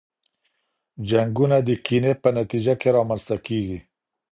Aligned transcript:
جنګونه 1.09 1.57
د 1.67 1.69
کینې 1.85 2.13
په 2.23 2.29
نتیجه 2.39 2.73
کي 2.81 2.89
رامنځته 2.97 3.35
کیږي. 3.45 3.79